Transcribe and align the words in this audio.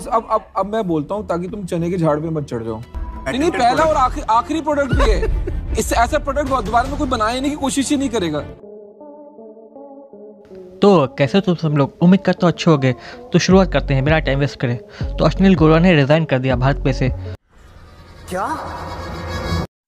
बस 0.00 0.06
अब 0.06 0.28
अब 0.30 0.44
अब 0.56 0.66
मैं 0.66 0.86
बोलता 0.88 1.14
हूँ 1.14 1.26
ताकि 1.26 1.48
तुम 1.48 1.64
चने 1.66 1.90
के 1.90 1.96
झाड़ 1.96 2.18
पे 2.20 2.30
मत 2.30 2.44
चढ़ 2.44 2.62
जाओ। 2.64 2.80
नहीं 3.26 3.38
नहीं 3.38 3.50
पहला 3.50 3.84
और 3.84 3.96
आखिरी 3.96 4.22
आखिरी 4.30 4.60
प्रोडक्ट 4.60 4.94
भी 4.94 5.10
है। 5.10 5.76
इससे 5.78 5.96
ऐसा 5.96 6.18
प्रोडक्ट 6.18 6.48
दोबारा 6.48 6.88
में 6.88 6.98
कोई 6.98 7.08
बनाने 7.08 7.50
की 7.50 7.56
कोशिश 7.56 7.90
ही 7.90 7.96
नहीं 7.96 8.08
करेगा। 8.08 8.40
तो 10.82 11.06
कैसे 11.18 11.40
तुम 11.40 11.54
सब 11.54 11.74
लोग? 11.76 11.92
उम्मीद 12.02 12.20
करते 12.20 12.40
हो 12.42 12.48
अच्छे 12.48 12.70
हो 12.70 12.76
गए। 12.78 12.94
तो 13.32 13.38
शुरुआत 13.38 13.72
करते 13.72 13.94
हैं 13.94 14.04
बिना 14.04 14.18
टाइम 14.18 14.38
वेस्ट 14.38 14.58
करें। 14.60 14.76
तो 15.16 15.24
अश्निल 15.24 15.54
गोरा 15.54 15.78
ने 15.78 15.92
रिजाइन 15.94 16.24
कर 16.24 16.38
दिया 16.38 16.56
भारत 16.56 16.82
पे 16.84 16.92
से। 16.92 17.08
क्या? 18.30 18.46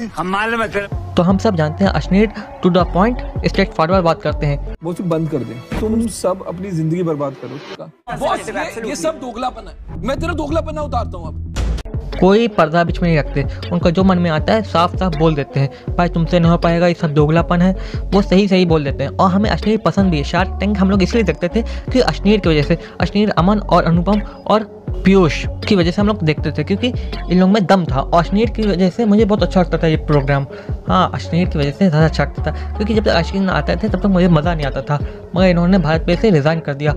हम 0.00 0.26
मालूम 0.28 0.62
है 0.62 0.68
तेरे 0.72 0.86
तो 1.16 1.22
हम 1.22 1.38
सब 1.38 1.56
जानते 1.56 1.84
हैं 1.84 1.90
Ashneel 1.90 2.26
to 2.62 2.70
the 2.70 2.78
point 2.94 3.46
straightforward 3.74 4.04
बात 4.04 4.20
करते 4.22 4.46
हैं। 4.46 4.76
वो 4.84 4.92
सिर्फ़ 4.92 5.08
बंद 5.10 5.28
कर 5.30 5.38
दे। 5.40 5.54
तुम 5.80 6.06
सब 6.08 6.44
अपनी 6.48 6.70
ज़िंदगी 6.70 7.02
बर्बाद 7.02 7.36
करो। 7.42 7.86
बॉस 8.18 8.48
ये, 8.48 8.88
ये 8.88 8.96
सब 8.96 9.20
दोगलापन 9.20 9.68
है। 9.68 10.00
मैं 10.02 10.18
तेरा 10.20 10.32
दोगलापन 10.34 10.78
उतारता 10.78 11.18
हूँ 11.18 11.28
अब। 11.28 12.18
कोई 12.20 12.48
पर्दा 12.50 12.84
बीच 12.84 13.00
में 13.02 13.08
नहीं 13.08 13.18
रखते। 13.18 13.70
उनका 13.72 13.90
जो 13.90 14.04
मन 14.04 14.18
में 14.18 14.30
आता 14.30 14.52
है 14.52 14.62
साफ़ 14.64 14.96
साफ़ 14.96 15.18
बोल 15.18 15.34
देते 15.34 15.60
हैं। 15.60 15.96
भाई 15.96 16.08
तुमसे 16.08 16.38
नहीं 16.40 16.50
हो 16.50 16.58
पाएगा 16.58 16.86
ये 16.86 16.94
सब 16.94 17.14
दोगलापन 17.14 17.62
है। 17.62 17.74
वो 18.04 18.22
सही 18.22 18.46
सही 18.48 18.66
बोल 18.66 18.84
देते 18.84 19.04
हैं। 19.04 19.10
और 19.10 19.30
हमें 19.30 19.50
अश्नीर 19.50 19.78
पसंद 19.84 20.10
भी 20.10 20.18
है। 20.18 20.24
शार्क 20.24 20.56
टैंक 20.60 20.78
हम 20.78 20.90
लोग 20.90 21.02
इसलिए 21.02 21.24
देखते 21.24 21.48
थे 21.48 21.62
कि 21.92 22.00
अश्नीर 22.02 22.40
की 22.40 22.48
वजह 22.48 22.62
से। 22.62 22.78
अश्नीर 23.00 23.30
अमन 23.30 23.58
और 23.60 23.84
अनुपम 23.84 24.20
और 24.46 24.74
पीयूष 25.04 25.44
की 25.68 25.76
वजह 25.76 25.90
से 25.90 26.00
हम 26.00 26.06
लोग 26.06 26.22
देखते 26.24 26.52
थे 26.52 26.64
क्योंकि 26.64 26.88
इन 27.30 27.40
लोग 27.40 27.50
में 27.50 27.64
दम 27.66 27.84
था। 27.84 28.00
और 28.00 28.20
अश्नीर 28.20 28.50
की 28.50 28.62
वजह 28.62 28.90
से 28.90 29.04
मुझे 29.04 29.24
बहुत 29.24 29.42
अच्छा 29.42 29.60
लगता 29.60 29.78
था 29.78 29.86
ये 29.86 29.96
प्रोग्राम 30.06 30.46
हाँ 30.88 31.10
अश्नीर 31.14 31.48
की 31.48 31.58
वजह 31.58 31.70
से 31.70 31.88
ज़्यादा 31.88 32.04
अच्छा 32.04 32.24
लगता 32.24 32.42
था 32.42 32.76
क्योंकि 32.76 32.94
जब 32.94 33.04
तक 33.04 33.10
अश्नीर 33.10 33.50
आते 33.50 33.76
थे 33.76 33.88
तब 33.88 34.00
तक 34.00 34.06
मुझे 34.08 34.28
मज़ा 34.28 34.54
नहीं 34.54 34.66
आता 34.66 34.82
था 34.82 34.98
मगर 35.36 35.46
इन्होंने 35.46 35.78
भारत 35.78 36.06
पे 36.06 36.16
से 36.16 36.30
रिज़ाइन 36.30 36.60
कर 36.60 36.74
दिया। 36.74 36.94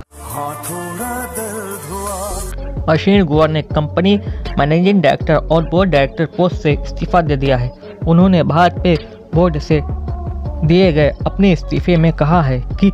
अश्विन 2.89 3.23
गुआर 3.25 3.49
ने 3.49 3.61
कंपनी 3.63 4.17
मैनेजिंग 4.59 5.01
डायरेक्टर 5.01 5.35
और 5.35 5.69
बोर्ड 5.69 5.89
डायरेक्टर 5.89 6.25
पोस्ट 6.37 6.55
से 6.55 6.71
इस्तीफा 6.73 7.21
दे 7.21 7.35
दिया 7.37 7.57
है। 7.57 7.71
उन्होंने 8.07 8.43
भारत 8.43 8.79
पे 8.83 8.95
बोर्ड 9.35 9.57
से 9.59 9.81
दिए 9.83 10.91
गए 10.93 11.09
अपने 11.25 11.51
इस्तीफे 11.53 11.97
में 11.97 12.11
कहा 12.13 12.41
है 12.41 12.59
कि 12.81 12.91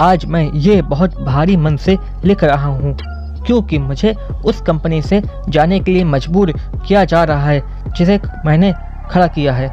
आज 0.00 0.24
मैं 0.26 0.50
ये 0.52 0.80
बहुत 0.84 1.20
भारी 1.22 1.56
मन 1.56 1.76
से 1.76 1.96
लिख 2.24 2.44
रहा 2.44 2.68
हूँ। 2.68 2.96
क्योंकि 3.46 3.78
मुझे 3.78 4.14
उस 4.44 4.60
कंपनी 4.60 5.00
से 5.02 5.22
जाने 5.48 5.80
के 5.80 5.90
लिए 5.90 6.04
मजबूर 6.04 6.52
किया 6.86 7.04
जा 7.04 7.24
रहा 7.24 7.46
है, 7.46 7.62
जिसे 7.88 8.20
मैंने 8.44 8.72
खड़ा 9.10 9.26
किया 9.26 9.52
है। 9.52 9.70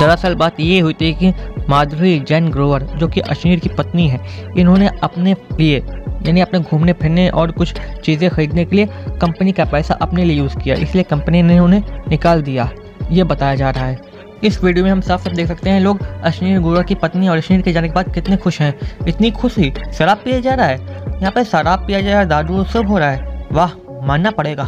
दरअसल 0.00 0.34
बात 0.34 0.60
ये 0.60 0.80
हुई 0.80 0.94
थी 0.94 1.12
कि 1.14 1.32
माधुरी 1.68 2.18
जैन 2.20 2.48
ग्रोवर, 2.50 2.82
जो 2.82 3.08
कि 3.08 3.20
अश्नीर 3.20 3.58
की 3.58 3.68
पत्नी 3.68 4.08
है, 4.08 4.20
इन्होंने 4.58 4.90
अपने 5.02 5.34
लिए, 5.60 5.78
यानी 6.26 6.40
अपने 6.40 6.60
घूमने 6.60 6.92
फिरने 6.92 7.28
और 7.28 7.50
कुछ 7.50 7.74
चीज़ें 8.04 8.28
खरीदने 8.30 8.64
के 8.64 8.76
लिए 8.76 8.86
कंपनी 9.20 9.52
का 9.52 9.64
पैसा 9.64 9.94
अपने 9.94 10.24
लिए 10.24 10.36
यूज़ 10.36 10.58
किया, 10.58 10.74
इसलिए 10.76 11.04
कंपनी 11.04 11.42
ने 11.42 11.58
उन्हें 11.58 11.82
निकाल 12.08 12.42
दिया। 12.42 12.68
ये 13.10 13.24
बताया 13.24 13.54
जा 13.54 13.70
रहा 13.70 13.86
है। 13.86 14.15
इस 14.44 14.64
वीडियो 14.64 14.84
में 14.84 14.92
हम 14.92 15.00
साफ़ 15.00 15.22
साफ़ 15.22 15.34
देख 15.34 15.48
सकते 15.48 15.70
हैं 15.70 15.80
लोग 15.80 16.02
अश्नीर 16.02 16.58
ग्रोवर 16.58 16.82
की 16.82 16.94
पत्नी 16.94 17.28
और 17.28 17.36
अश्नीर 17.36 17.62
के 17.62 17.72
जाने 17.72 17.88
के 17.88 17.94
बाद 17.94 18.14
कितने 18.14 18.36
खुश 18.36 18.60
हैं। 18.60 18.74
इतनी 19.08 19.30
खुशी। 19.30 19.72
शराब 19.98 20.16
पिया 20.16 20.40
जा 20.40 20.54
रहा 20.54 20.66
है। 20.66 20.80
यहाँ 21.20 21.32
पे 21.32 21.44
शराब 21.44 21.86
पिया 21.86 22.00
जा 22.00 22.10
रहा 22.10 22.18
है। 22.18 22.26
दारू 22.26 22.64
सब 22.64 22.86
हो 22.86 22.98
रहा 22.98 23.10
है। 23.10 23.46
वाह 23.52 23.70
मानना 24.06 24.30
पड़ेगा। 24.30 24.64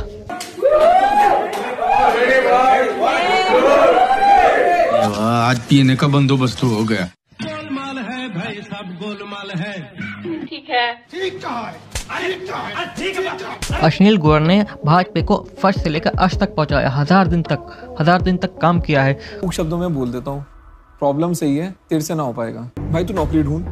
आज 5.47 5.59
पीने 5.59 5.97
का 5.97 6.07
बंदोबस्त 6.07 6.65
हो 6.65 6.85
गया। 6.85 7.09
अश्नील 13.83 14.17
गोर 14.17 14.41
ने 14.41 14.65
भाजपा 14.85 15.21
को 15.23 15.37
फ़र्स्ट 15.61 15.81
से 15.81 15.91
लेकर 15.91 16.19
अश 16.19 16.37
तक 16.39 16.55
पहुँचाया। 16.55 16.89
हज़ार 16.91 17.27
दिन 17.27 17.43
तक 17.43 17.97
हज़ार 18.01 18.23
दिन 18.23 18.37
तक 18.37 18.57
काम 18.59 18.81
किया 18.81 19.03
है। 19.03 19.15
कुछ 19.15 19.55
शब्दों 19.55 19.79
में 19.79 19.95
बोल 19.95 20.13
देता 20.13 20.31
हूँ। 20.31 20.45
प्रॉब्लम 20.99 21.33
सही 21.33 21.57
है 21.57 21.71
तेरे 21.91 22.01
से 22.01 22.15
ना 22.15 22.23
हो 22.23 22.33
पाएगा। 22.33 22.61
भाई 22.93 23.05
तू 23.05 23.15
नौकरी 23.15 23.43
ढूंढ। 23.43 23.67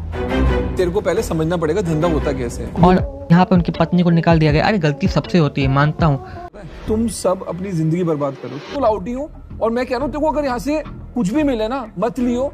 तेरे 0.77 0.91
को 0.91 1.01
पहले 1.01 1.23
समझना 1.23 1.57
पड़ेगा 1.57 1.81
धंधा 1.81 2.09
होता 2.09 2.33
कैसे 2.33 2.63
है। 2.63 2.83
और 2.85 3.27
यहाँ 3.31 3.45
पे 3.45 3.55
उनकी 3.55 3.73
पत्नी 3.73 4.03
को 4.03 4.11
निकाल 4.11 4.39
दिया 4.39 4.53
गया। 4.53 4.67
अरे 4.67 4.79
गलती 4.79 5.09
सबसे 5.09 5.39
होती 5.39 5.63
है 5.63 5.69
मानता 5.69 6.07
हूँ। 6.07 6.49
तुम 6.89 7.07
सब 7.17 7.45
अपनी 7.49 7.71
ज़िंदगी 7.73 8.05
बर्बाद 8.05 8.35
करो। 8.43 8.59
तो 8.75 8.81
लाउटी 8.81 9.13
हो। 9.13 9.31
और 9.63 9.71
मैं 9.71 9.87
कह 9.87 9.95
रहा 9.95 10.05
हूँ 10.05 10.13
तेरे 10.13 10.21
को 10.21 10.31
अगर 10.31 10.45
यहाँ 10.45 10.59
से 10.59 10.83
कुछ 11.15 11.33
भी 11.33 11.43
मिले 11.43 11.69
ना 11.69 11.87
मत 11.99 12.19
लियो। 12.19 12.53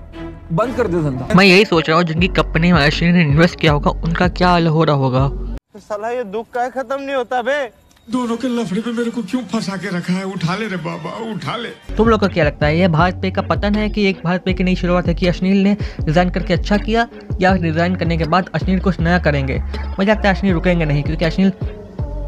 बंद 0.52 0.76
कर 0.76 0.86
दे 0.86 1.02
धंधा। 1.02 1.34
मैं 1.36 1.44
यही 1.44 1.64
सोच 1.64 1.88
रहा 1.88 1.98
हूँ 1.98 2.04
जिनकी 2.06 2.28
कंपनी 2.36 2.72
में 2.72 2.80
अश्विनी 2.80 3.12
ने 3.12 3.22
इन्वेस्ट 3.22 3.60
किया 3.60 3.72
होगा 3.72 3.90
उनका 4.04 4.28
क्या 4.30 4.48
हाल 4.48 4.66
हो 4.68 4.84
रहा 4.84 4.96
होगा? 4.96 5.30
साला 5.78 6.10
ये 6.10 6.24
दुख 6.24 6.46
का 6.54 6.68
खत्म 6.70 7.00
नहीं 7.00 7.16
होता 7.16 7.42
बे। 7.42 7.62
दोनों 8.10 8.36
के 8.36 8.48
लफड़े 8.48 8.80
पे 8.80 8.92
मेरे 8.92 9.10
को 9.10 9.22
क्यों 9.22 9.42
फंसा 9.42 9.76
के 9.76 9.88
रखा 9.96 10.12
है? 10.12 10.24
उठा 10.24 10.56
ले 10.56 10.66
रे 10.68 10.76
बाबा 10.78 11.10
उठा 11.30 11.56
ले। 11.56 11.68
तुम 11.96 12.08
लोग 12.08 12.20
को 12.20 12.28
क्या 12.28 12.44
लगता 12.44 12.66
है 12.66 12.78
ये 12.78 12.88
भारत 12.88 13.18
पे 13.22 13.30
का 13.30 13.42
पतन 13.42 13.74
है 13.74 13.88
कि 13.90 14.06
एक 14.08 14.20
भारत 14.24 14.42
पे 14.44 14.52
की 14.52 14.64
नई 14.64 14.74
शुरुआत 14.76 15.06
है 15.08 15.14
कि 15.14 15.26
अश्नील 15.26 15.62
ने 15.62 15.76
रिजाइन 16.00 16.30
करके 16.30 16.54
अच्छा 16.54 16.76
किया 16.76 17.06
या 17.40 17.52
रिजाइन 17.54 17.94
करने 17.96 18.16
के 18.18 18.24
बाद 18.24 18.50
अश्नील 18.54 18.80
कुछ 18.80 19.00
नया 19.00 19.18
करेंगे? 19.18 19.58
मुझे 19.58 20.10
लगता 20.10 20.28
है 20.28 20.34
अश्नील 20.34 20.54
रुकेंगे 20.54 20.84
नहीं 20.84 21.02
क्योंकि 21.02 21.24
अश्नील 21.24 21.52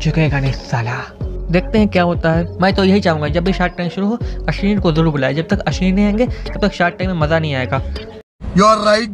झुकेगा 0.02 0.40
नहीं 0.40 0.52
साला। 0.52 0.98
देखते 1.54 1.78
हैं 1.78 1.88
क्या 1.88 2.02
होता 2.02 2.32
है। 2.32 2.46
मैं 2.60 2.72
तो 2.74 2.84
यही 2.84 3.00
चाहूँगा, 3.00 3.28
जब 3.28 3.44
भी 3.44 3.52
शार्क 3.52 3.74
टाइम 3.78 3.90
शुरू 3.90 4.06
हो, 4.06 4.18
अश्विन 4.48 4.80
को 4.80 4.92
ज़रूर 4.92 5.10
बुलाए। 5.10 5.34
जब 5.34 5.48
तक 5.48 5.60
अश्विन 5.60 5.94
नहीं 5.94 6.06
आएँगे, 6.06 6.26
तब 6.26 6.60
तक 6.62 6.72
शार्क 6.72 6.96
टाइम 6.98 7.10
में 7.10 7.18
मज़ा 7.18 7.38
नहीं 7.38 7.54
आएगा। 7.54 7.82
You 8.56 8.64
are 8.64 8.84
right 8.84 9.10